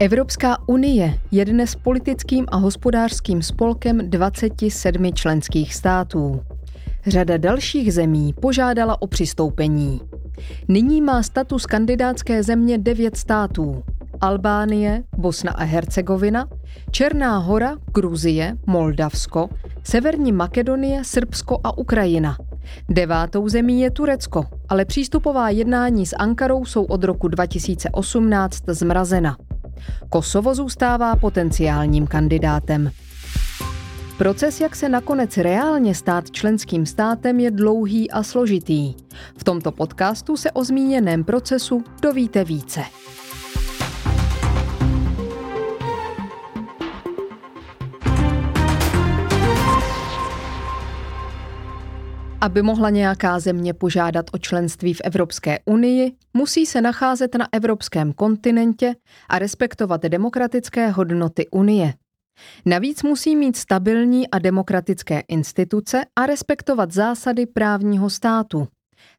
[0.00, 6.40] Evropská unie je dnes politickým a hospodářským spolkem 27 členských států.
[7.06, 10.00] Řada dalších zemí požádala o přistoupení.
[10.68, 13.84] Nyní má status kandidátské země devět států.
[14.20, 16.48] Albánie, Bosna a Hercegovina,
[16.90, 19.48] Černá hora, Gruzie, Moldavsko,
[19.82, 22.36] Severní Makedonie, Srbsko a Ukrajina.
[22.88, 29.36] Devátou zemí je Turecko, ale přístupová jednání s Ankarou jsou od roku 2018 zmrazena.
[30.08, 32.90] Kosovo zůstává potenciálním kandidátem.
[34.18, 38.94] Proces, jak se nakonec reálně stát členským státem, je dlouhý a složitý.
[39.36, 42.80] V tomto podcastu se o zmíněném procesu dovíte více.
[52.44, 58.12] Aby mohla nějaká země požádat o členství v Evropské unii, musí se nacházet na evropském
[58.12, 58.94] kontinentě
[59.28, 61.94] a respektovat demokratické hodnoty Unie.
[62.66, 68.68] Navíc musí mít stabilní a demokratické instituce a respektovat zásady právního státu.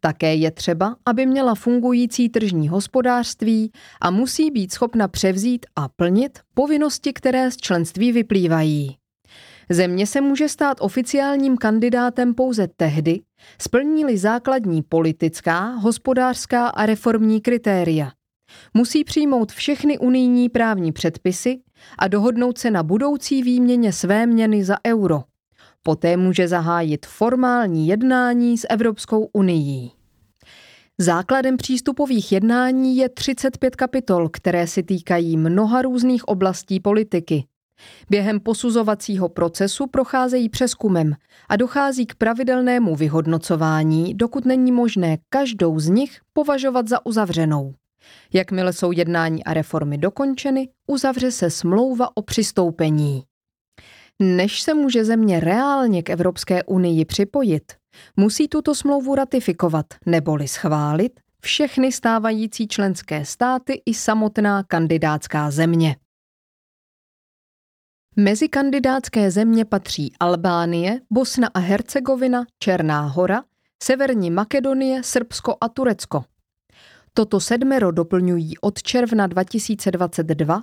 [0.00, 6.38] Také je třeba, aby měla fungující tržní hospodářství a musí být schopna převzít a plnit
[6.54, 8.99] povinnosti, které z členství vyplývají.
[9.72, 13.20] Země se může stát oficiálním kandidátem pouze tehdy,
[13.60, 18.12] splní-li základní politická, hospodářská a reformní kritéria.
[18.74, 21.60] Musí přijmout všechny unijní právní předpisy
[21.98, 25.22] a dohodnout se na budoucí výměně své měny za euro.
[25.82, 29.90] Poté může zahájit formální jednání s Evropskou unii.
[30.98, 37.44] Základem přístupových jednání je 35 kapitol, které se týkají mnoha různých oblastí politiky.
[38.10, 41.14] Během posuzovacího procesu procházejí přeskumem
[41.48, 47.74] a dochází k pravidelnému vyhodnocování, dokud není možné každou z nich považovat za uzavřenou.
[48.32, 53.22] Jakmile jsou jednání a reformy dokončeny, uzavře se smlouva o přistoupení.
[54.22, 57.72] Než se může země reálně k Evropské unii připojit,
[58.16, 65.96] musí tuto smlouvu ratifikovat neboli schválit všechny stávající členské státy i samotná kandidátská země.
[68.16, 73.42] Mezi kandidátské země patří Albánie, Bosna a Hercegovina, Černá hora,
[73.82, 76.24] Severní Makedonie, Srbsko a Turecko.
[77.14, 80.62] Toto sedmero doplňují od června 2022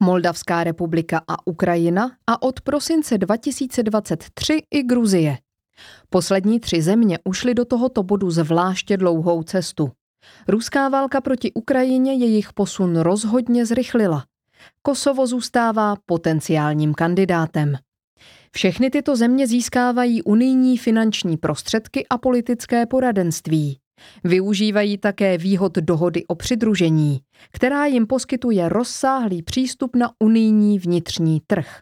[0.00, 5.38] Moldavská republika a Ukrajina a od prosince 2023 i Gruzie.
[6.10, 9.90] Poslední tři země ušly do tohoto bodu zvláště dlouhou cestu.
[10.48, 14.24] Ruská válka proti Ukrajině jejich posun rozhodně zrychlila.
[14.82, 17.76] Kosovo zůstává potenciálním kandidátem.
[18.52, 23.78] Všechny tyto země získávají unijní finanční prostředky a politické poradenství.
[24.24, 27.20] Využívají také výhod dohody o přidružení,
[27.52, 31.80] která jim poskytuje rozsáhlý přístup na unijní vnitřní trh.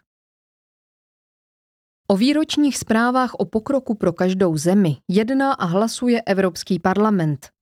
[2.07, 7.56] O výročních zprávách o pokroku pro každou zemi jedná a hlasuje Evropský parlament.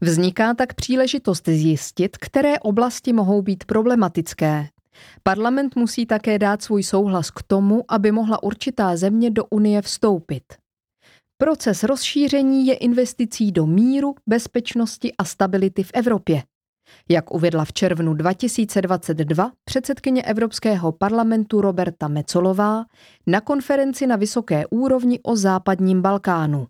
[0.00, 4.68] Vzniká tak příležitost zjistit, které oblasti mohou být problematické.
[5.22, 10.42] Parlament musí také dát svůj souhlas k tomu, aby mohla určitá země do Unie vstoupit.
[11.38, 16.42] Proces rozšíření je investicí do míru, bezpečnosti a stability v Evropě.
[17.08, 22.84] Jak uvedla v červnu 2022 předsedkyně Evropského parlamentu Roberta Mecolová
[23.26, 26.66] na konferenci na vysoké úrovni o západním Balkánu.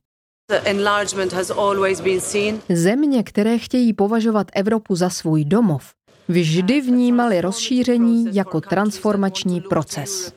[2.68, 5.92] Země, které chtějí považovat Evropu za svůj domov,
[6.28, 10.32] vždy vnímali rozšíření jako transformační proces.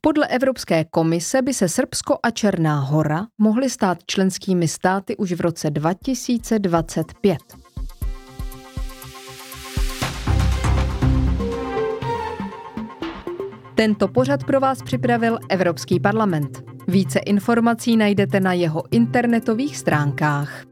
[0.00, 5.40] Podle Evropské komise by se Srbsko a Černá hora mohly stát členskými státy už v
[5.40, 7.38] roce 2025.
[13.74, 16.71] Tento pořad pro vás připravil Evropský parlament.
[16.88, 20.71] Více informací najdete na jeho internetových stránkách.